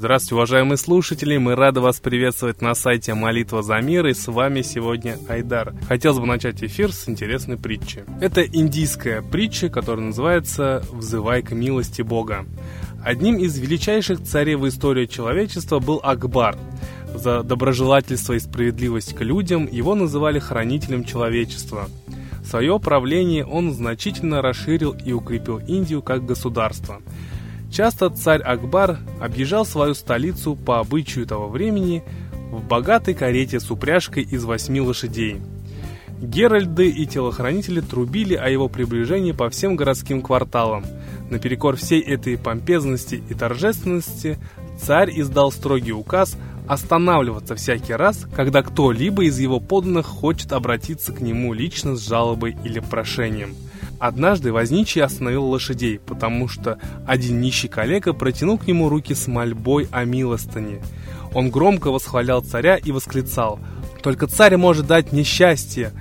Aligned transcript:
Здравствуйте, 0.00 0.34
уважаемые 0.34 0.78
слушатели! 0.78 1.36
Мы 1.36 1.54
рады 1.54 1.80
вас 1.80 2.00
приветствовать 2.00 2.62
на 2.62 2.74
сайте 2.74 3.12
Молитва 3.12 3.62
за 3.62 3.78
мир, 3.80 4.06
и 4.06 4.14
с 4.14 4.28
вами 4.28 4.62
сегодня 4.62 5.18
Айдар. 5.28 5.74
Хотелось 5.86 6.18
бы 6.18 6.26
начать 6.26 6.62
эфир 6.64 6.90
с 6.90 7.06
интересной 7.06 7.58
притчи. 7.58 8.04
Это 8.20 8.42
индийская 8.42 9.20
притча, 9.20 9.68
которая 9.68 10.06
называется 10.06 10.82
«Взывай 10.90 11.42
к 11.42 11.52
милости 11.52 12.00
Бога». 12.00 12.46
Одним 13.04 13.36
из 13.36 13.58
величайших 13.58 14.22
царей 14.22 14.56
в 14.56 14.66
истории 14.66 15.06
человечества 15.06 15.80
был 15.80 16.00
Акбар. 16.02 16.56
За 17.14 17.42
доброжелательство 17.42 18.34
и 18.34 18.38
справедливость 18.38 19.14
к 19.14 19.20
людям 19.20 19.68
его 19.70 19.94
называли 19.94 20.38
хранителем 20.38 21.04
человечества. 21.04 21.88
Свое 22.44 22.78
правление 22.80 23.44
он 23.44 23.72
значительно 23.72 24.42
расширил 24.42 24.92
и 24.92 25.12
укрепил 25.12 25.58
Индию 25.58 26.02
как 26.02 26.24
государство– 26.24 27.00
Часто 27.70 28.10
царь 28.10 28.42
Акбар 28.42 28.98
объезжал 29.20 29.64
свою 29.64 29.94
столицу 29.94 30.56
по 30.56 30.80
обычаю 30.80 31.24
того 31.26 31.48
времени 31.48 32.02
в 32.50 32.64
богатой 32.64 33.14
карете 33.14 33.60
с 33.60 33.70
упряжкой 33.70 34.24
из 34.24 34.44
восьми 34.44 34.80
лошадей. 34.80 35.40
Геральды 36.20 36.90
и 36.90 37.06
телохранители 37.06 37.80
трубили 37.80 38.34
о 38.34 38.48
его 38.48 38.68
приближении 38.68 39.32
по 39.32 39.48
всем 39.48 39.76
городским 39.76 40.20
кварталам. 40.20 40.84
Наперекор 41.30 41.76
всей 41.76 42.00
этой 42.00 42.36
помпезности 42.36 43.22
и 43.28 43.34
торжественности 43.34 44.38
царь 44.78 45.12
издал 45.18 45.52
строгий 45.52 45.92
указ 45.92 46.36
останавливаться 46.72 47.56
всякий 47.56 47.94
раз, 47.94 48.26
когда 48.34 48.62
кто-либо 48.62 49.24
из 49.24 49.38
его 49.38 49.60
подданных 49.60 50.06
хочет 50.06 50.52
обратиться 50.52 51.12
к 51.12 51.20
нему 51.20 51.52
лично 51.52 51.96
с 51.96 52.06
жалобой 52.06 52.56
или 52.64 52.80
прошением– 52.80 53.54
Однажды 54.00 54.50
возничий 54.50 55.02
остановил 55.02 55.44
лошадей, 55.44 55.98
потому 55.98 56.48
что 56.48 56.78
один 57.06 57.42
нищий 57.42 57.68
коллега 57.68 58.14
протянул 58.14 58.56
к 58.56 58.66
нему 58.66 58.88
руки 58.88 59.14
с 59.14 59.28
мольбой 59.28 59.88
о 59.92 60.04
милостыне. 60.06 60.82
Он 61.34 61.50
громко 61.50 61.90
восхвалял 61.90 62.40
царя 62.40 62.76
и 62.76 62.92
восклицал 62.92 63.60
«Только 64.02 64.26
царь 64.26 64.56
может 64.56 64.86
дать 64.86 65.12
мне 65.12 65.22
счастье!» 65.22 65.92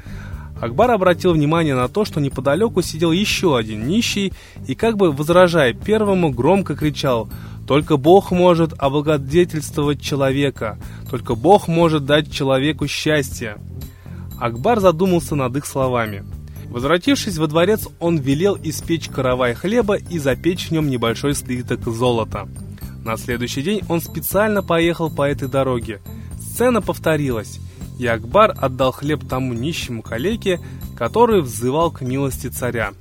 Акбар 0.61 0.91
обратил 0.91 1.33
внимание 1.33 1.75
на 1.75 1.89
то, 1.89 2.05
что 2.05 2.21
неподалеку 2.21 2.81
сидел 2.81 3.11
еще 3.11 3.57
один 3.57 3.85
нищий 3.85 4.31
и, 4.65 4.75
как 4.75 4.95
бы 4.95 5.11
возражая 5.11 5.73
первому, 5.73 6.31
громко 6.31 6.77
кричал 6.77 7.29
«Только 7.69 7.95
Бог 7.95 8.31
может 8.31 8.73
облагодетельствовать 8.77 10.01
человека, 10.01 10.77
только 11.09 11.35
Бог 11.35 11.69
может 11.69 12.03
дать 12.03 12.29
человеку 12.31 12.87
счастье». 12.87 13.59
Акбар 14.39 14.81
задумался 14.81 15.35
над 15.35 15.55
их 15.55 15.65
словами– 15.65 16.25
Возвратившись 16.69 17.37
во 17.37 17.47
дворец, 17.47 17.87
он 17.99 18.17
велел 18.17 18.57
испечь 18.61 19.09
каравай 19.09 19.55
хлеба 19.55 19.95
и 19.95 20.19
запечь 20.19 20.67
в 20.67 20.71
нем 20.71 20.89
небольшой 20.89 21.33
слиток 21.33 21.83
золота. 21.87 22.47
На 23.03 23.17
следующий 23.17 23.63
день 23.63 23.81
он 23.89 24.01
специально 24.01 24.61
поехал 24.61 25.09
по 25.09 25.27
этой 25.27 25.47
дороге. 25.47 25.99
Сцена 26.39 26.81
повторилась, 26.81 27.59
и 27.97 28.05
Акбар 28.05 28.53
отдал 28.55 28.91
хлеб 28.91 29.27
тому 29.27 29.53
нищему 29.53 30.03
калеке, 30.03 30.59
который 30.95 31.41
взывал 31.41 31.89
к 31.89 32.01
милости 32.01 32.47
царя. 32.47 32.91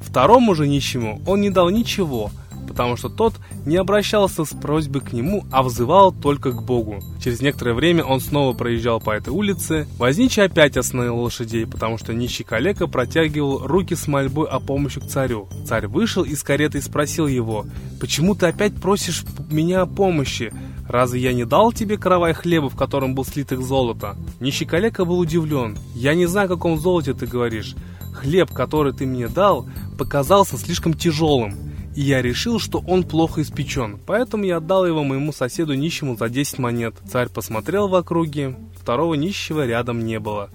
Второму 0.00 0.56
же 0.56 0.66
нищему 0.66 1.22
он 1.24 1.40
не 1.40 1.50
дал 1.50 1.70
ничего– 1.70 2.32
потому 2.74 2.96
что 2.96 3.08
тот 3.08 3.34
не 3.66 3.76
обращался 3.76 4.44
с 4.44 4.48
просьбой 4.48 5.00
к 5.00 5.12
нему, 5.12 5.44
а 5.52 5.62
взывал 5.62 6.10
только 6.10 6.50
к 6.50 6.60
Богу. 6.60 7.00
Через 7.22 7.40
некоторое 7.40 7.72
время 7.72 8.02
он 8.02 8.20
снова 8.20 8.52
проезжал 8.52 9.00
по 9.00 9.12
этой 9.12 9.28
улице. 9.28 9.86
Возничий 9.96 10.42
опять 10.42 10.76
остановил 10.76 11.18
лошадей, 11.18 11.68
потому 11.68 11.98
что 11.98 12.12
нищий 12.12 12.42
калека 12.42 12.88
протягивал 12.88 13.64
руки 13.64 13.94
с 13.94 14.08
мольбой 14.08 14.48
о 14.48 14.58
помощи 14.58 14.98
к 14.98 15.06
царю. 15.06 15.48
Царь 15.64 15.86
вышел 15.86 16.24
из 16.24 16.42
кареты 16.42 16.78
и 16.78 16.80
спросил 16.80 17.28
его, 17.28 17.64
«Почему 18.00 18.34
ты 18.34 18.46
опять 18.46 18.74
просишь 18.74 19.24
меня 19.48 19.82
о 19.82 19.86
помощи? 19.86 20.52
Разве 20.88 21.20
я 21.20 21.32
не 21.32 21.44
дал 21.44 21.72
тебе 21.72 21.96
каравай 21.96 22.32
хлеба, 22.32 22.68
в 22.68 22.76
котором 22.76 23.14
был 23.14 23.24
слиток 23.24 23.62
золота?» 23.62 24.16
Нищий 24.40 24.66
калека 24.66 25.04
был 25.04 25.20
удивлен. 25.20 25.78
«Я 25.94 26.14
не 26.14 26.26
знаю, 26.26 26.46
о 26.46 26.56
каком 26.56 26.76
золоте 26.80 27.14
ты 27.14 27.26
говоришь. 27.26 27.76
Хлеб, 28.14 28.52
который 28.52 28.92
ты 28.92 29.06
мне 29.06 29.28
дал, 29.28 29.68
показался 29.96 30.58
слишком 30.58 30.94
тяжелым 30.94 31.63
и 31.94 32.02
я 32.02 32.22
решил, 32.22 32.58
что 32.58 32.82
он 32.86 33.04
плохо 33.04 33.42
испечен, 33.42 33.98
поэтому 34.04 34.44
я 34.44 34.56
отдал 34.56 34.86
его 34.86 35.04
моему 35.04 35.32
соседу 35.32 35.74
нищему 35.74 36.16
за 36.16 36.28
10 36.28 36.58
монет. 36.58 36.94
Царь 37.08 37.28
посмотрел 37.28 37.88
в 37.88 37.94
округе, 37.94 38.56
второго 38.76 39.14
нищего 39.14 39.64
рядом 39.66 40.04
не 40.04 40.18
было. 40.18 40.50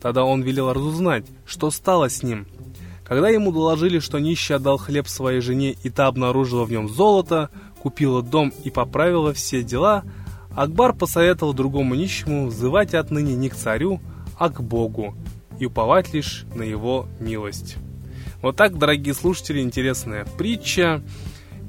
Тогда 0.00 0.24
он 0.24 0.42
велел 0.42 0.72
разузнать, 0.72 1.26
что 1.46 1.70
стало 1.70 2.08
с 2.08 2.22
ним. 2.22 2.46
Когда 3.04 3.28
ему 3.28 3.52
доложили, 3.52 3.98
что 3.98 4.18
нищий 4.18 4.54
отдал 4.54 4.78
хлеб 4.78 5.08
своей 5.08 5.40
жене, 5.40 5.76
и 5.82 5.90
та 5.90 6.06
обнаружила 6.06 6.64
в 6.64 6.70
нем 6.70 6.88
золото, 6.88 7.50
купила 7.80 8.22
дом 8.22 8.52
и 8.64 8.70
поправила 8.70 9.32
все 9.32 9.62
дела, 9.62 10.04
Акбар 10.56 10.94
посоветовал 10.94 11.52
другому 11.52 11.94
нищему 11.94 12.46
взывать 12.46 12.94
отныне 12.94 13.34
не 13.34 13.48
к 13.48 13.56
царю, 13.56 14.00
а 14.38 14.48
к 14.48 14.62
Богу 14.62 15.14
и 15.58 15.66
уповать 15.66 16.12
лишь 16.14 16.44
на 16.54 16.62
его 16.62 17.06
милость. 17.20 17.76
Вот 18.44 18.56
так, 18.56 18.76
дорогие 18.76 19.14
слушатели, 19.14 19.60
интересная 19.60 20.26
притча, 20.36 21.02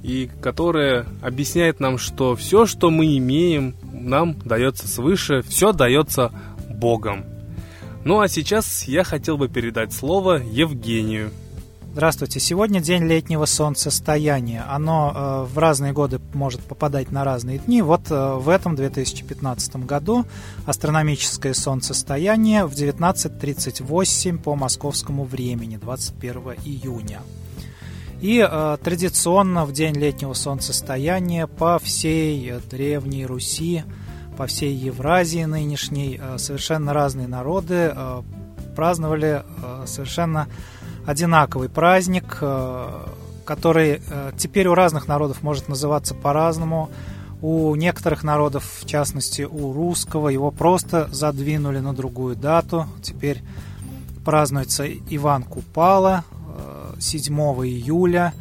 и 0.04 0.30
которая 0.42 1.06
объясняет 1.22 1.80
нам, 1.80 1.98
что 1.98 2.36
все, 2.36 2.66
что 2.66 2.90
мы 2.90 3.18
имеем, 3.18 3.78
нам 3.94 4.38
дается 4.44 4.86
свыше, 4.86 5.42
все 5.42 5.72
дается 5.72 6.34
Богом. 6.70 7.24
Ну 8.04 8.20
а 8.20 8.28
сейчас 8.28 8.90
я 8.90 9.06
хотел 9.06 9.38
бы 9.38 9.48
передать 9.48 9.94
слово 9.94 10.42
Евгению. 10.44 11.32
Здравствуйте. 11.96 12.42
Сегодня 12.42 12.82
день 12.82 13.06
летнего 13.06 13.46
солнцестояния. 13.46 14.66
Оно 14.70 15.14
э, 15.16 15.54
в 15.54 15.58
разные 15.58 15.94
годы 15.94 16.20
может 16.34 16.60
попадать 16.60 17.10
на 17.10 17.24
разные 17.24 17.58
дни. 17.58 17.82
Вот 17.82 18.12
э, 18.12 18.34
в 18.34 18.50
этом 18.50 18.76
2015 18.76 19.78
году 19.78 20.26
астрономическое 20.66 21.54
солнцестояние 21.54 22.66
в 22.66 22.74
19.38 22.74 24.38
по 24.40 24.58
московскому 24.58 25.24
времени, 25.24 25.78
21 25.78 26.56
июня. 26.66 27.22
И 28.20 28.46
э, 28.46 28.78
традиционно 28.84 29.64
в 29.64 29.72
день 29.72 29.96
летнего 29.96 30.34
солнцестояния 30.34 31.48
по 31.48 31.80
всей 31.80 32.56
древней 32.70 33.26
Руси, 33.26 33.86
по 34.36 34.48
всей 34.48 34.76
Евразии 34.76 35.46
нынешней, 35.46 36.20
э, 36.22 36.40
совершенно 36.40 36.92
разные 36.92 37.30
народы 37.30 37.94
э, 37.96 38.22
праздновали 38.76 39.44
э, 39.46 39.84
совершенно 39.88 40.48
одинаковый 41.06 41.70
праздник, 41.70 42.40
э, 42.42 43.08
который 43.46 44.02
э, 44.08 44.32
теперь 44.38 44.68
у 44.68 44.74
разных 44.74 45.08
народов 45.08 45.44
может 45.44 45.70
называться 45.70 46.16
по-разному. 46.16 46.90
У 47.42 47.76
некоторых 47.76 48.24
народов, 48.24 48.66
в 48.82 48.88
частности 48.88 49.44
у 49.44 49.72
русского, 49.72 50.30
его 50.30 50.52
просто 50.52 51.08
задвинули 51.12 51.80
на 51.80 51.94
другую 51.94 52.36
дату. 52.36 52.88
Теперь 53.04 53.44
празднуется 54.24 54.88
Иван 54.88 55.44
Купала 55.44 56.24
7 57.00 57.40
э, 57.40 57.68
июля. 57.68 58.34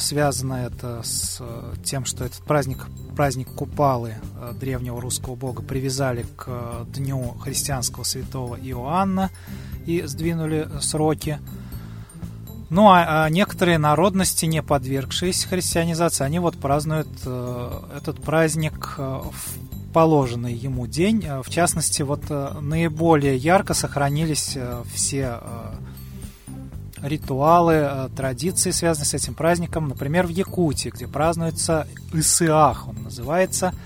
Связано 0.00 0.54
это 0.54 1.00
с 1.04 1.40
тем, 1.84 2.04
что 2.04 2.24
этот 2.24 2.42
праздник, 2.42 2.88
праздник 3.16 3.46
Купалы 3.54 4.16
древнего 4.58 5.00
русского 5.00 5.36
бога, 5.36 5.62
привязали 5.62 6.26
к 6.36 6.86
дню 6.92 7.36
христианского 7.40 8.02
святого 8.02 8.56
Иоанна 8.56 9.30
и 9.86 10.02
сдвинули 10.06 10.68
сроки. 10.80 11.38
Ну 12.70 12.88
а, 12.88 13.24
а 13.24 13.30
некоторые 13.30 13.78
народности, 13.78 14.46
не 14.46 14.62
подвергшиеся 14.62 15.48
христианизации, 15.48 16.24
они 16.24 16.38
вот 16.38 16.56
празднуют 16.56 17.08
э, 17.26 17.80
этот 17.96 18.22
праздник 18.22 18.94
э, 18.96 19.02
в 19.02 19.92
положенный 19.92 20.54
ему 20.54 20.86
день. 20.86 21.24
Э, 21.24 21.42
в 21.42 21.50
частности, 21.50 22.02
вот 22.02 22.22
э, 22.30 22.52
наиболее 22.60 23.36
ярко 23.36 23.74
сохранились 23.74 24.52
э, 24.54 24.82
все 24.94 25.40
э, 25.42 25.72
ритуалы, 27.02 27.74
э, 27.74 28.08
традиции, 28.16 28.70
связанные 28.70 29.06
с 29.06 29.14
этим 29.14 29.34
праздником. 29.34 29.88
Например, 29.88 30.28
в 30.28 30.30
Якутии, 30.30 30.90
где 30.90 31.08
празднуется 31.08 31.88
Исыах, 32.12 32.86
он 32.86 33.02
называется– 33.02 33.74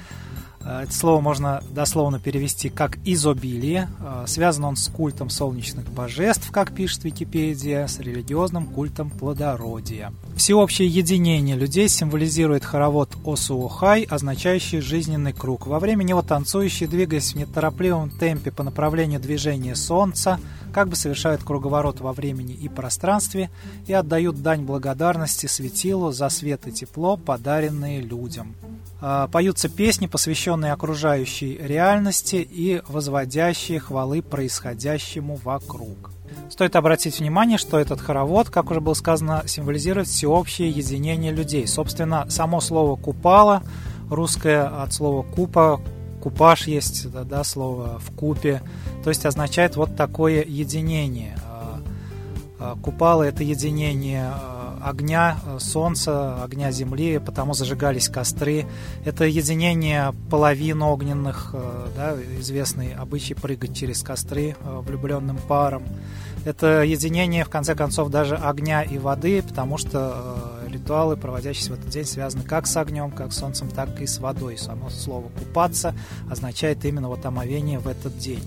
это 0.64 0.92
слово 0.92 1.20
можно 1.20 1.62
дословно 1.70 2.18
перевести 2.18 2.70
как 2.70 2.98
«изобилие». 3.04 3.88
Э, 4.00 4.24
связан 4.26 4.64
он 4.64 4.76
с 4.76 4.88
культом 4.88 5.28
солнечных 5.28 5.90
божеств, 5.90 6.50
как 6.50 6.74
пишет 6.74 7.04
Википедия, 7.04 7.86
с 7.86 7.98
религиозным 7.98 8.66
культом 8.66 9.10
плодородия. 9.10 10.12
Всеобщее 10.36 10.88
единение 10.88 11.56
людей 11.56 11.88
символизирует 11.88 12.64
хоровод 12.64 13.16
Осуохай, 13.24 14.02
означающий 14.02 14.80
жизненный 14.80 15.32
круг. 15.32 15.66
Во 15.66 15.78
время 15.78 16.02
него 16.02 16.22
танцующие, 16.22 16.88
двигаясь 16.88 17.34
в 17.34 17.36
неторопливом 17.36 18.10
темпе 18.10 18.50
по 18.50 18.62
направлению 18.62 19.20
движения 19.20 19.76
Солнца, 19.76 20.40
как 20.74 20.88
бы 20.88 20.96
совершают 20.96 21.44
круговорот 21.44 22.00
во 22.00 22.12
времени 22.12 22.52
и 22.52 22.68
пространстве 22.68 23.48
и 23.86 23.92
отдают 23.92 24.42
дань 24.42 24.62
благодарности 24.62 25.46
светилу 25.46 26.10
за 26.10 26.28
свет 26.28 26.66
и 26.66 26.72
тепло, 26.72 27.16
подаренные 27.16 28.00
людям. 28.00 28.56
Э, 29.00 29.28
поются 29.30 29.68
песни, 29.68 30.08
посвященные 30.08 30.72
окружающей 30.72 31.56
реальности 31.58 32.36
и 32.36 32.82
возводящие 32.88 33.78
хвалы 33.78 34.20
происходящему 34.20 35.36
вокруг. 35.36 36.10
Стоит 36.50 36.74
обратить 36.74 37.20
внимание, 37.20 37.56
что 37.56 37.78
этот 37.78 38.00
хоровод, 38.00 38.50
как 38.50 38.70
уже 38.72 38.80
было 38.80 38.94
сказано, 38.94 39.44
символизирует 39.46 40.08
всеобщее 40.08 40.70
единение 40.70 41.30
людей. 41.30 41.68
Собственно, 41.68 42.28
само 42.28 42.60
слово 42.60 42.96
«купала», 42.96 43.62
русское 44.10 44.64
от 44.64 44.92
слова 44.92 45.22
«купа», 45.22 45.80
купаж 46.24 46.66
есть, 46.66 47.10
да, 47.12 47.22
да, 47.22 47.44
слово 47.44 47.98
в 47.98 48.10
купе, 48.16 48.62
то 49.02 49.10
есть 49.10 49.26
означает 49.26 49.76
вот 49.76 49.94
такое 49.94 50.42
единение. 50.42 51.36
А, 51.46 51.82
а, 52.58 52.76
купала– 52.76 53.22
это 53.24 53.44
единение 53.44 54.30
а, 54.32 54.78
огня, 54.82 55.36
солнца, 55.58 56.42
огня 56.42 56.72
земли, 56.72 57.18
потому 57.18 57.52
зажигались 57.52 58.08
костры. 58.08 58.64
Это 59.04 59.26
единение 59.26 60.14
половин 60.30 60.82
огненных, 60.82 61.54
да, 61.94 62.16
известный 62.40 62.94
обычай 62.94 63.34
прыгать 63.34 63.76
через 63.76 64.02
костры 64.02 64.56
влюбленным 64.62 65.36
паром. 65.36 65.82
Это 66.46 66.84
единение, 66.84 67.44
в 67.44 67.50
конце 67.50 67.74
концов, 67.74 68.08
даже 68.08 68.36
огня 68.36 68.82
и 68.82 68.96
воды, 68.96 69.42
потому 69.42 69.76
что 69.76 70.53
ритуалы, 70.84 71.16
проводящиеся 71.16 71.70
в 71.70 71.78
этот 71.78 71.88
день, 71.88 72.04
связаны 72.04 72.44
как 72.44 72.66
с 72.66 72.76
огнем, 72.76 73.10
как 73.10 73.32
с 73.32 73.38
солнцем, 73.38 73.68
так 73.68 74.00
и 74.00 74.06
с 74.06 74.18
водой. 74.18 74.58
Само 74.58 74.90
слово 74.90 75.28
«купаться» 75.28 75.94
означает 76.30 76.84
именно 76.84 77.08
вот 77.08 77.24
омовение 77.24 77.78
в 77.78 77.88
этот 77.88 78.18
день. 78.18 78.44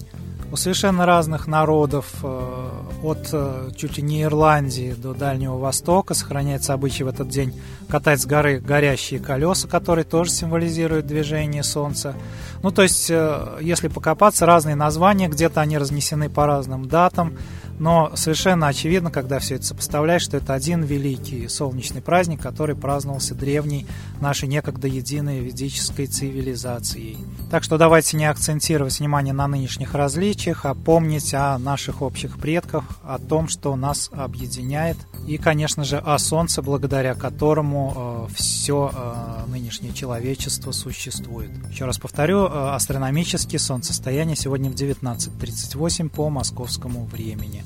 У 0.52 0.56
совершенно 0.56 1.06
разных 1.06 1.48
народов, 1.48 2.14
э, 2.24 2.70
от 3.04 3.30
э, 3.34 3.72
чуть 3.76 3.98
ли 3.98 4.04
не 4.04 4.24
Ирландии 4.24 4.94
до 4.94 5.14
Дальнего 5.14 5.58
Востока, 5.58 6.14
сохраняется 6.14 6.74
обычай 6.74 7.04
в 7.04 7.08
этот 7.08 7.28
день 7.28 7.60
катать 7.90 8.22
с 8.22 8.26
горы 8.26 8.60
горящие 8.60 9.20
колеса, 9.20 9.68
которые 9.68 10.06
тоже 10.06 10.32
символизируют 10.32 11.08
движение 11.08 11.64
Солнца. 11.64 12.16
Ну, 12.64 12.72
то 12.72 12.84
есть, 12.84 13.10
э, 13.10 13.60
если 13.62 13.88
покопаться, 13.88 14.46
разные 14.46 14.76
названия, 14.76 15.28
где-то 15.28 15.62
они 15.62 15.78
разнесены 15.78 16.30
по 16.30 16.46
разным 16.46 16.88
датам, 16.88 17.38
но 17.80 18.12
совершенно 18.16 18.68
очевидно, 18.68 19.12
когда 19.12 19.40
все 19.40 19.56
это 19.56 19.66
сопоставляешь, 19.66 20.24
что 20.24 20.38
это 20.38 20.54
один 20.54 20.82
великий 20.82 21.48
солнечный 21.48 22.02
праздник, 22.02 22.42
который 22.42 22.76
праздновался 22.76 23.36
древней 23.36 23.86
нашей 24.20 24.48
некогда 24.48 24.88
единой 24.88 25.40
ведической 25.40 26.08
цивилизацией. 26.08 27.18
Так 27.52 27.64
что 27.64 27.78
давайте 27.78 28.18
не 28.18 28.26
акцентировать 28.26 29.00
внимание 29.00 29.34
на 29.34 29.48
нынешних 29.48 29.94
различиях, 29.94 30.66
а 30.66 30.74
помнить 30.74 31.34
о 31.36 31.58
наших 31.60 32.02
общих 32.02 32.40
предках, 32.40 32.84
о 33.04 33.20
том, 33.20 33.48
что 33.48 33.76
нас 33.76 34.10
объединяет, 34.12 34.98
и, 35.28 35.38
конечно 35.38 35.84
же, 35.84 35.98
о 35.98 36.18
Солнце, 36.18 36.62
благодаря 36.64 37.14
которому 37.14 37.77
э, 37.96 38.34
все 38.34 38.92
э, 38.94 39.46
нынешнее 39.50 39.94
человечество 39.94 40.72
существует. 40.72 41.52
Еще 41.72 41.86
раз 41.86 41.98
повторю, 41.98 42.46
э, 42.46 42.70
астрономически 42.76 43.58
солнцестояние 43.58 44.36
сегодня 44.36 44.70
в 44.70 44.74
19.38 44.74 46.10
по 46.10 46.30
московскому 46.30 47.06
времени. 47.06 47.64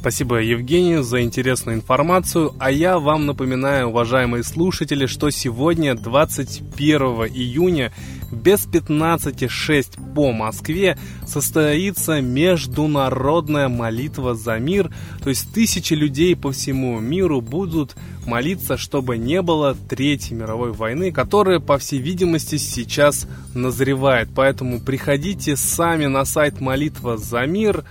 Спасибо 0.00 0.36
Евгению 0.36 1.02
за 1.02 1.20
интересную 1.20 1.76
информацию, 1.76 2.54
а 2.58 2.70
я 2.70 2.98
вам 2.98 3.26
напоминаю, 3.26 3.88
уважаемые 3.88 4.42
слушатели, 4.44 5.04
что 5.04 5.28
сегодня, 5.28 5.94
21 5.94 7.02
июня, 7.26 7.92
без 8.32 8.66
15.06 8.66 10.14
по 10.14 10.32
Москве, 10.32 10.96
состоится 11.26 12.22
международная 12.22 13.68
молитва 13.68 14.34
за 14.34 14.58
мир, 14.58 14.90
то 15.22 15.28
есть 15.28 15.52
тысячи 15.52 15.92
людей 15.92 16.34
по 16.34 16.50
всему 16.52 16.98
миру 16.98 17.42
будут 17.42 17.94
молиться, 18.24 18.78
чтобы 18.78 19.18
не 19.18 19.42
было 19.42 19.76
Третьей 19.90 20.34
мировой 20.34 20.72
войны, 20.72 21.12
которая, 21.12 21.60
по 21.60 21.76
всей 21.76 21.98
видимости, 21.98 22.56
сейчас 22.56 23.28
назревает. 23.52 24.30
Поэтому 24.34 24.80
приходите 24.80 25.56
сами 25.56 26.06
на 26.06 26.24
сайт 26.24 26.58
«Молитва 26.58 27.18
за 27.18 27.44
мир», 27.44 27.84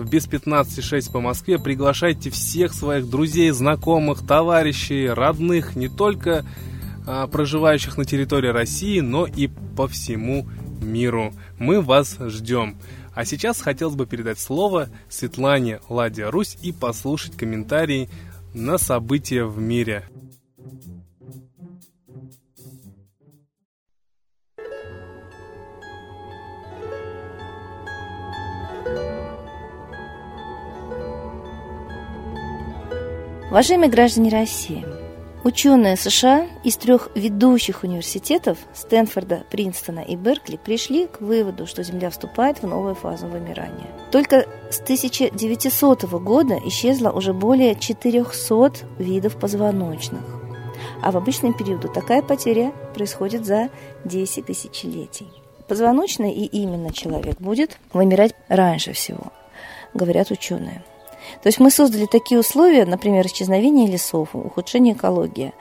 в 0.00 0.08
без 0.08 0.26
15.6 0.26 1.12
по 1.12 1.20
Москве 1.20 1.58
приглашайте 1.58 2.30
всех 2.30 2.72
своих 2.72 3.08
друзей, 3.08 3.50
знакомых, 3.50 4.26
товарищей, 4.26 5.08
родных, 5.08 5.76
не 5.76 5.88
только 5.88 6.46
а, 7.06 7.26
проживающих 7.26 7.98
на 7.98 8.06
территории 8.06 8.48
России, 8.48 9.00
но 9.00 9.26
и 9.26 9.48
по 9.76 9.86
всему 9.88 10.48
миру. 10.80 11.34
Мы 11.58 11.82
вас 11.82 12.16
ждем. 12.18 12.78
А 13.14 13.26
сейчас 13.26 13.60
хотелось 13.60 13.94
бы 13.94 14.06
передать 14.06 14.38
слово 14.38 14.88
Светлане 15.10 15.80
Ладия 15.90 16.30
Русь 16.30 16.56
и 16.62 16.72
послушать 16.72 17.36
комментарии 17.36 18.08
на 18.54 18.78
события 18.78 19.44
в 19.44 19.60
мире. 19.60 20.04
Уважаемые 33.50 33.90
граждане 33.90 34.30
России, 34.30 34.86
ученые 35.42 35.96
США 35.96 36.46
из 36.62 36.76
трех 36.76 37.08
ведущих 37.16 37.82
университетов 37.82 38.58
Стэнфорда, 38.72 39.42
Принстона 39.50 39.98
и 40.00 40.14
Беркли 40.14 40.56
пришли 40.56 41.08
к 41.08 41.20
выводу, 41.20 41.66
что 41.66 41.82
Земля 41.82 42.10
вступает 42.10 42.62
в 42.62 42.68
новую 42.68 42.94
фазу 42.94 43.26
вымирания. 43.26 43.88
Только 44.12 44.46
с 44.70 44.78
1900 44.80 46.04
года 46.04 46.60
исчезло 46.64 47.10
уже 47.10 47.32
более 47.32 47.74
400 47.74 48.86
видов 48.98 49.36
позвоночных. 49.36 50.22
А 51.02 51.10
в 51.10 51.16
обычном 51.16 51.52
периоде 51.52 51.88
такая 51.88 52.22
потеря 52.22 52.72
происходит 52.94 53.44
за 53.44 53.70
10 54.04 54.46
тысячелетий. 54.46 55.26
Позвоночный 55.66 56.30
и 56.30 56.44
именно 56.44 56.92
человек 56.92 57.40
будет 57.40 57.78
вымирать 57.92 58.32
раньше 58.46 58.92
всего, 58.92 59.32
говорят 59.92 60.30
ученые. 60.30 60.84
То 61.42 61.48
есть 61.48 61.60
мы 61.60 61.70
создали 61.70 62.06
такие 62.06 62.38
условия, 62.40 62.84
например, 62.84 63.26
исчезновение 63.26 63.86
лесов, 63.86 64.28
ухудшение 64.32 64.94
экологии, 64.94 65.52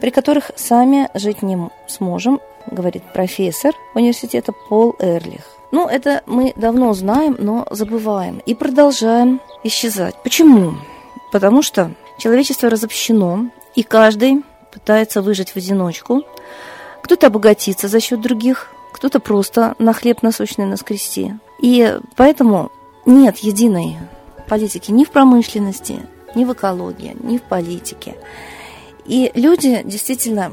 при 0.00 0.10
которых 0.10 0.50
сами 0.56 1.08
жить 1.14 1.42
не 1.42 1.58
сможем, 1.88 2.40
говорит 2.70 3.02
профессор 3.12 3.74
университета 3.94 4.52
Пол 4.68 4.94
Эрлих. 4.98 5.46
Ну, 5.72 5.88
это 5.88 6.22
мы 6.26 6.52
давно 6.54 6.92
знаем, 6.92 7.36
но 7.38 7.66
забываем 7.70 8.42
и 8.44 8.54
продолжаем 8.54 9.40
исчезать. 9.64 10.14
Почему? 10.22 10.74
Потому 11.32 11.62
что 11.62 11.92
человечество 12.18 12.68
разобщено, 12.68 13.50
и 13.74 13.82
каждый 13.82 14.42
пытается 14.70 15.22
выжить 15.22 15.50
в 15.50 15.56
одиночку. 15.56 16.22
Кто-то 17.02 17.28
обогатится 17.28 17.88
за 17.88 18.00
счет 18.00 18.20
других, 18.20 18.70
кто-то 18.92 19.18
просто 19.18 19.74
на 19.78 19.92
хлеб 19.92 20.22
насущный 20.22 20.66
наскрести. 20.66 21.34
И 21.60 21.98
поэтому 22.16 22.70
нет 23.06 23.38
единой 23.38 23.96
политики 24.48 24.90
ни 24.90 25.04
в 25.04 25.10
промышленности, 25.10 26.00
ни 26.34 26.44
в 26.44 26.52
экологии, 26.52 27.16
ни 27.20 27.38
в 27.38 27.42
политике. 27.42 28.16
И 29.04 29.30
люди 29.34 29.82
действительно 29.84 30.52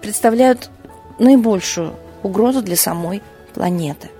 представляют 0.00 0.70
наибольшую 1.18 1.94
угрозу 2.22 2.62
для 2.62 2.76
самой 2.76 3.22
планеты. 3.54 4.10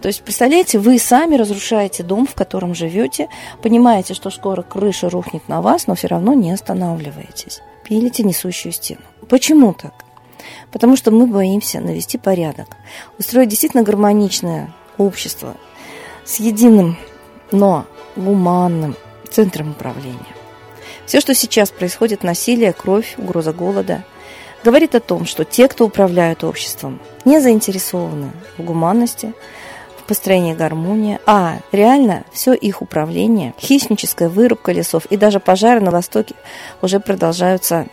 То 0.00 0.08
есть, 0.08 0.22
представляете, 0.22 0.78
вы 0.78 0.98
сами 0.98 1.36
разрушаете 1.36 2.02
дом, 2.02 2.26
в 2.26 2.34
котором 2.34 2.74
живете, 2.74 3.28
понимаете, 3.62 4.14
что 4.14 4.30
скоро 4.30 4.62
крыша 4.62 5.08
рухнет 5.08 5.48
на 5.48 5.62
вас, 5.62 5.86
но 5.86 5.94
все 5.94 6.08
равно 6.08 6.34
не 6.34 6.52
останавливаетесь. 6.52 7.60
Пилите 7.82 8.22
несущую 8.22 8.72
стену. 8.72 9.00
Почему 9.28 9.72
так? 9.72 9.94
Потому 10.70 10.96
что 10.96 11.10
мы 11.10 11.26
боимся 11.26 11.80
навести 11.80 12.18
порядок, 12.18 12.68
устроить 13.18 13.48
действительно 13.48 13.82
гармоничное 13.82 14.72
общество 14.98 15.56
с 16.24 16.36
единым, 16.40 16.96
но 17.50 17.86
гуманным 18.16 18.96
центром 19.30 19.70
управления. 19.70 20.34
Все, 21.06 21.20
что 21.20 21.34
сейчас 21.34 21.70
происходит, 21.70 22.22
насилие, 22.22 22.72
кровь, 22.72 23.14
угроза 23.16 23.52
голода, 23.52 24.04
говорит 24.64 24.94
о 24.94 25.00
том, 25.00 25.24
что 25.24 25.44
те, 25.44 25.68
кто 25.68 25.86
управляют 25.86 26.42
обществом, 26.42 27.00
не 27.24 27.40
заинтересованы 27.40 28.32
в 28.58 28.64
гуманности, 28.64 29.32
в 29.98 30.02
построении 30.08 30.54
гармонии, 30.54 31.18
а 31.26 31.58
реально 31.72 32.24
все 32.32 32.54
их 32.54 32.82
управление, 32.82 33.54
хищническая 33.58 34.28
вырубка 34.28 34.72
лесов 34.72 35.06
и 35.06 35.16
даже 35.16 35.40
пожары 35.40 35.80
на 35.80 35.90
Востоке 35.90 36.34
уже 36.82 37.00
продолжаются 37.00 37.86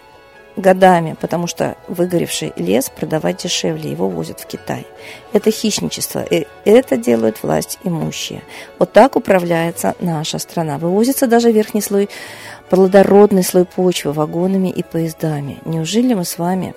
годами, 0.56 1.16
потому 1.20 1.48
что 1.48 1.76
выгоревший 1.88 2.54
лес 2.56 2.90
продавать 2.90 3.44
дешевле, 3.44 3.90
его 3.92 4.10
возят 4.10 4.40
в 4.40 4.46
Китай. 4.46 4.86
Это 5.32 5.52
хищничество, 5.52 6.24
и 6.24 6.48
это 6.66 6.98
делают 6.98 7.42
власть 7.44 7.80
имущие. 7.84 8.42
Вот 8.80 8.94
так 8.94 9.16
управляется 9.16 9.96
наша 10.00 10.40
страна. 10.40 10.78
Вывозится 10.78 11.28
даже 11.28 11.52
верхний 11.52 11.82
слой, 11.82 12.10
плодородный 12.70 13.44
слой 13.44 13.66
почвы 13.66 14.14
вагонами 14.14 14.70
и 14.70 14.84
поездами. 14.84 15.60
Неужели 15.66 16.14
мы 16.14 16.26
с 16.26 16.38
вами 16.38 16.74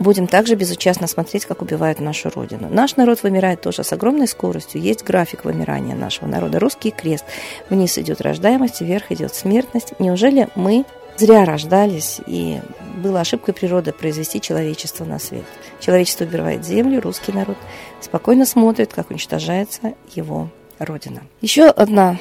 будем 0.00 0.26
также 0.26 0.56
безучастно 0.56 1.06
смотреть, 1.06 1.44
как 1.44 1.62
убивают 1.62 2.00
нашу 2.00 2.30
Родину. 2.30 2.68
Наш 2.70 2.96
народ 2.96 3.22
вымирает 3.22 3.60
тоже 3.60 3.84
с 3.84 3.92
огромной 3.92 4.26
скоростью. 4.26 4.80
Есть 4.80 5.04
график 5.04 5.44
вымирания 5.44 5.94
нашего 5.94 6.26
народа. 6.26 6.58
Русский 6.58 6.90
крест. 6.90 7.24
Вниз 7.68 7.98
идет 7.98 8.20
рождаемость, 8.20 8.80
вверх 8.80 9.12
идет 9.12 9.34
смертность. 9.34 9.92
Неужели 9.98 10.48
мы 10.54 10.84
зря 11.20 11.44
рождались, 11.44 12.20
и 12.26 12.60
было 12.96 13.20
ошибкой 13.20 13.54
природы 13.54 13.92
произвести 13.92 14.40
человечество 14.40 15.04
на 15.04 15.18
свет. 15.18 15.44
Человечество 15.78 16.24
убивает 16.24 16.64
землю, 16.64 17.00
русский 17.00 17.32
народ 17.32 17.56
спокойно 18.00 18.46
смотрит, 18.46 18.92
как 18.92 19.10
уничтожается 19.10 19.94
его 20.14 20.48
родина. 20.78 21.22
Еще 21.40 21.66
одна 21.66 22.18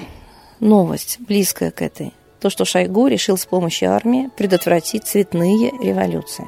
новость, 0.60 1.18
близкая 1.20 1.72
к 1.72 1.82
этой. 1.82 2.14
То, 2.40 2.50
что 2.50 2.66
Шойгу 2.66 3.08
решил 3.08 3.38
с 3.38 3.46
помощью 3.46 3.92
армии 3.92 4.30
предотвратить 4.38 5.06
цветные 5.06 5.72
революции. 5.82 6.46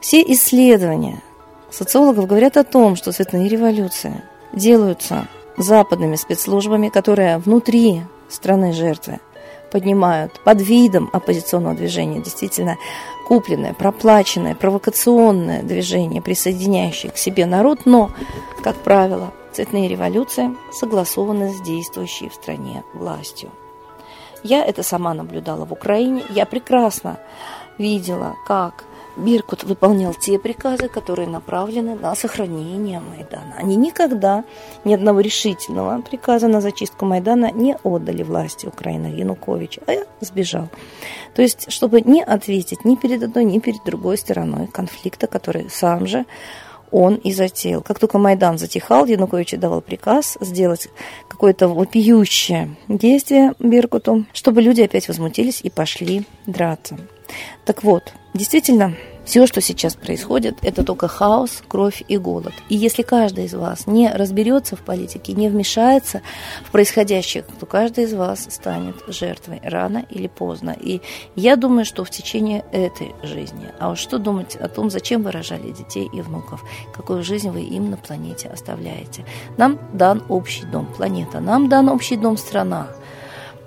Все 0.00 0.22
исследования 0.22 1.22
социологов 1.70 2.26
говорят 2.26 2.56
о 2.56 2.64
том, 2.64 2.94
что 2.94 3.12
цветные 3.12 3.48
революции 3.48 4.22
делаются 4.52 5.26
западными 5.56 6.16
спецслужбами, 6.16 6.88
которые 6.88 7.38
внутри 7.38 8.02
страны 8.28 8.72
жертвы 8.72 9.20
поднимают 9.74 10.38
под 10.44 10.62
видом 10.62 11.10
оппозиционного 11.12 11.74
движения 11.74 12.20
действительно 12.20 12.78
купленное, 13.26 13.74
проплаченное, 13.74 14.54
провокационное 14.54 15.64
движение, 15.64 16.22
присоединяющее 16.22 17.10
к 17.10 17.16
себе 17.16 17.44
народ, 17.44 17.80
но, 17.84 18.12
как 18.62 18.76
правило, 18.76 19.32
цветные 19.52 19.88
революции 19.88 20.54
согласованы 20.70 21.52
с 21.52 21.60
действующей 21.60 22.28
в 22.28 22.34
стране 22.34 22.84
властью. 22.94 23.50
Я 24.44 24.64
это 24.64 24.84
сама 24.84 25.12
наблюдала 25.12 25.64
в 25.64 25.72
Украине, 25.72 26.22
я 26.30 26.46
прекрасно 26.46 27.18
видела, 27.76 28.36
как 28.46 28.84
Биркут 29.16 29.64
выполнял 29.64 30.12
те 30.12 30.38
приказы, 30.38 30.88
которые 30.88 31.28
направлены 31.28 31.94
на 31.94 32.14
сохранение 32.14 33.00
Майдана. 33.00 33.54
Они 33.56 33.76
никогда 33.76 34.44
ни 34.84 34.92
одного 34.92 35.20
решительного 35.20 36.00
приказа 36.02 36.48
на 36.48 36.60
зачистку 36.60 37.06
Майдана 37.06 37.52
не 37.52 37.76
отдали 37.84 38.22
власти 38.22 38.66
Украины 38.66 39.06
Януковича, 39.06 39.82
а 39.86 40.04
сбежал. 40.20 40.68
То 41.34 41.42
есть, 41.42 41.70
чтобы 41.70 42.00
не 42.00 42.22
ответить 42.22 42.84
ни 42.84 42.96
перед 42.96 43.22
одной, 43.22 43.44
ни 43.44 43.60
перед 43.60 43.84
другой 43.84 44.18
стороной 44.18 44.66
конфликта, 44.66 45.26
который 45.26 45.70
сам 45.70 46.06
же 46.06 46.24
он 46.90 47.16
и 47.16 47.32
затеял. 47.32 47.82
Как 47.82 47.98
только 47.98 48.18
Майдан 48.18 48.56
затихал, 48.56 49.06
Янукович 49.06 49.58
давал 49.58 49.80
приказ 49.80 50.38
сделать 50.40 50.88
какое-то 51.28 51.68
вопиющее 51.68 52.76
действие 52.88 53.54
Беркуту, 53.58 54.26
чтобы 54.32 54.62
люди 54.62 54.82
опять 54.82 55.08
возмутились 55.08 55.60
и 55.60 55.70
пошли 55.70 56.24
драться. 56.46 56.96
Так 57.64 57.82
вот, 57.82 58.12
действительно, 58.34 58.94
все, 59.24 59.46
что 59.46 59.60
сейчас 59.60 59.94
происходит, 59.94 60.58
это 60.62 60.84
только 60.84 61.08
хаос, 61.08 61.62
кровь 61.66 62.02
и 62.08 62.18
голод. 62.18 62.52
И 62.68 62.76
если 62.76 63.02
каждый 63.02 63.46
из 63.46 63.54
вас 63.54 63.86
не 63.86 64.12
разберется 64.12 64.76
в 64.76 64.80
политике, 64.80 65.32
не 65.32 65.48
вмешается 65.48 66.20
в 66.62 66.70
происходящее, 66.70 67.44
то 67.58 67.66
каждый 67.66 68.04
из 68.04 68.12
вас 68.12 68.46
станет 68.50 68.96
жертвой 69.08 69.60
рано 69.64 70.04
или 70.10 70.26
поздно. 70.26 70.76
И 70.78 71.00
я 71.36 71.56
думаю, 71.56 71.86
что 71.86 72.04
в 72.04 72.10
течение 72.10 72.64
этой 72.70 73.14
жизни. 73.22 73.68
А 73.78 73.90
уж 73.90 73.98
что 73.98 74.18
думать 74.18 74.56
о 74.56 74.68
том, 74.68 74.90
зачем 74.90 75.22
вы 75.22 75.30
рожали 75.30 75.70
детей 75.70 76.08
и 76.12 76.20
внуков, 76.20 76.62
какую 76.92 77.22
жизнь 77.22 77.48
вы 77.48 77.62
им 77.62 77.90
на 77.90 77.96
планете 77.96 78.48
оставляете. 78.48 79.24
Нам 79.56 79.78
дан 79.94 80.22
общий 80.28 80.66
дом, 80.66 80.86
планета, 80.86 81.40
нам 81.40 81.68
дан 81.70 81.88
общий 81.88 82.16
дом, 82.16 82.36
страна 82.36 82.88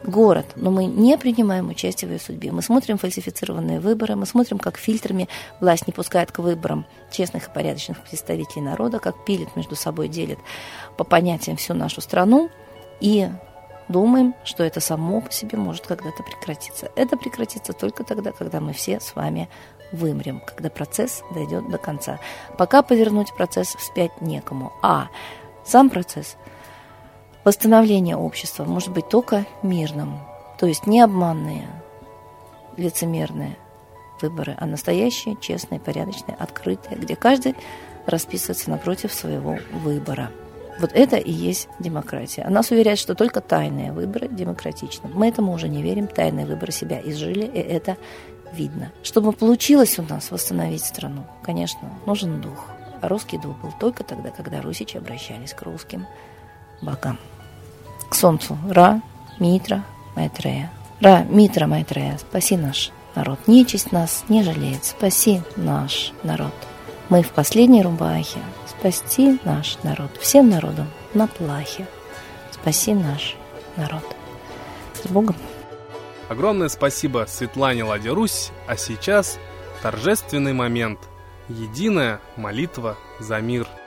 город, 0.04 0.46
но 0.56 0.72
мы 0.72 0.86
не 0.86 1.18
принимаем 1.18 1.70
участие 1.70 2.10
в 2.10 2.12
ее 2.12 2.20
судьбе. 2.20 2.52
Мы 2.52 2.62
смотрим 2.62 2.98
фальсифицированные 2.98 3.80
выборы, 3.80 4.16
мы 4.16 4.26
смотрим, 4.26 4.60
как 4.60 4.78
фильтрами 4.78 5.28
власть 5.60 5.88
не 5.88 5.94
пускает 5.94 6.32
к 6.32 6.40
выборам 6.40 6.86
честных 7.12 7.48
и 7.48 7.52
порядочных 7.52 8.02
представителей 8.02 8.62
народа, 8.62 9.00
как 9.00 9.26
пилит 9.26 9.56
между 9.56 9.76
собой, 9.76 10.08
делит 10.08 10.40
по 10.98 11.04
понятиям 11.04 11.58
всю 11.58 11.74
нашу 11.74 12.02
страну 12.02 12.50
и 13.00 13.30
думаем, 13.90 14.36
что 14.44 14.64
это 14.64 14.80
само 14.80 15.22
по 15.22 15.32
себе 15.32 15.58
может 15.58 15.88
когда-то 15.88 16.24
прекратиться. 16.24 16.92
Это 16.96 17.18
прекратится 17.18 17.74
только 17.74 18.04
тогда, 18.04 18.32
когда 18.32 18.60
мы 18.60 18.74
все 18.74 19.00
с 19.00 19.16
вами 19.16 19.50
вымрем, 19.92 20.42
когда 20.46 20.70
процесс 20.70 21.24
дойдет 21.34 21.70
до 21.70 21.78
конца. 21.78 22.20
Пока 22.58 22.82
повернуть 22.82 23.34
процесс 23.36 23.76
вспять 23.76 24.22
некому. 24.22 24.74
А 24.82 25.10
сам 25.66 25.90
процесс– 25.90 26.36
Восстановление 27.48 28.18
общества 28.18 28.66
может 28.66 28.90
быть 28.90 29.08
только 29.08 29.46
мирным, 29.64 30.20
то 30.60 30.66
есть 30.66 30.86
не 30.86 31.00
обманные, 31.00 31.66
лицемерные 32.76 33.58
выборы, 34.22 34.58
а 34.60 34.66
настоящие, 34.66 35.38
честные, 35.40 35.80
порядочные, 35.80 36.36
открытые, 36.38 36.98
где 36.98 37.16
каждый 37.16 37.56
расписывается 38.06 38.70
напротив 38.70 39.14
своего 39.14 39.60
выбора. 39.72 40.30
Вот 40.82 40.92
это 40.92 41.16
и 41.16 41.32
есть 41.32 41.70
демократия. 41.80 42.42
А 42.42 42.50
нас 42.50 42.72
уверяют, 42.72 43.00
что 43.00 43.16
только 43.16 43.40
тайные 43.40 43.94
выборы 43.94 44.28
демократичны. 44.28 45.10
Мы 45.14 45.30
этому 45.30 45.54
уже 45.54 45.70
не 45.70 45.82
верим. 45.82 46.08
Тайные 46.08 46.46
выборы 46.46 46.74
себя 46.74 47.00
изжили, 47.02 47.46
и 47.46 47.60
это 47.60 47.96
видно. 48.52 48.92
Чтобы 49.04 49.32
получилось 49.32 49.98
у 50.00 50.04
нас 50.04 50.32
восстановить 50.32 50.84
страну, 50.84 51.24
конечно, 51.44 51.90
нужен 52.06 52.42
дух. 52.42 52.66
А 53.02 53.08
русский 53.08 53.38
дух 53.38 53.58
был 53.62 53.72
только 53.80 54.04
тогда, 54.04 54.32
когда 54.32 54.62
русичи 54.62 54.98
обращались 54.98 55.54
к 55.54 55.62
русским 55.62 56.08
богам 56.82 57.18
к 58.10 58.16
солнцу. 58.16 58.58
Ра, 58.70 59.02
Митра, 59.40 59.84
Майтрея. 60.16 60.72
Ра, 61.02 61.26
Митра, 61.30 61.68
Майтрея, 61.68 62.18
спаси 62.18 62.58
наш 62.58 62.92
народ. 63.16 63.40
Нечисть 63.48 63.92
нас 63.92 64.24
не 64.30 64.44
жалеет, 64.44 64.86
спаси 64.86 65.42
наш 65.56 66.12
народ. 66.24 66.54
Мы 67.10 67.24
в 67.24 67.30
последней 67.32 67.84
рубахе, 67.84 68.40
спасти 68.68 69.40
наш 69.44 69.78
народ. 69.84 70.18
Всем 70.20 70.50
народам 70.50 70.88
на 71.14 71.28
плахе, 71.28 71.88
спаси 72.52 72.94
наш 72.94 73.36
народ. 73.76 74.04
С 74.94 75.08
Богом! 75.08 75.36
Огромное 76.30 76.68
спасибо 76.68 77.26
Светлане 77.28 77.84
Ладе 77.84 78.10
Русь, 78.10 78.52
а 78.68 78.76
сейчас 78.76 79.40
торжественный 79.82 80.54
момент. 80.54 81.00
Единая 81.48 82.20
молитва 82.36 82.98
за 83.20 83.40
мир– 83.40 83.68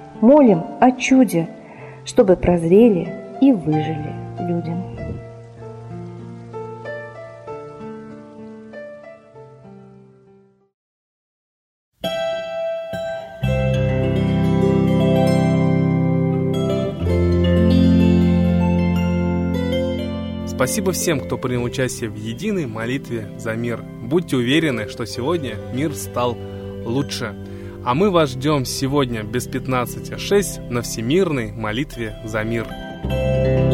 молим 0.21 0.63
о 0.79 0.91
чуде, 0.91 1.49
чтобы 2.05 2.35
прозрели 2.35 3.09
и 3.41 3.51
выжили 3.51 4.13
люди. 4.39 4.71
Спасибо 20.47 20.91
всем, 20.91 21.19
кто 21.19 21.39
принял 21.39 21.63
участие 21.63 22.11
в 22.11 22.15
единой 22.15 22.67
молитве 22.67 23.27
за 23.39 23.55
мир. 23.55 23.83
Будьте 24.03 24.35
уверены, 24.35 24.87
что 24.89 25.07
сегодня 25.07 25.55
мир 25.73 25.95
стал 25.95 26.37
лучше. 26.85 27.35
А 27.83 27.95
мы 27.95 28.11
вас 28.11 28.31
ждем 28.31 28.65
сегодня 28.65 29.23
без 29.23 29.47
15.06 29.47 30.69
на 30.69 30.81
Всемирной 30.81 31.51
молитве 31.51 32.21
за 32.25 32.43
мир. 32.43 32.67
thank 33.03 33.65
you 33.65 33.70